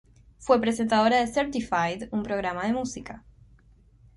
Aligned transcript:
Fue 0.39 0.59
presentadora 0.59 1.19
de 1.19 1.27
"Certified", 1.27 2.09
un 2.09 2.23
programa 2.23 2.65
de 2.65 2.73
música. 2.73 3.23